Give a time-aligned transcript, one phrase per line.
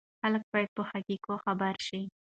[0.21, 2.01] خلک باید په حقایقو خبر شي.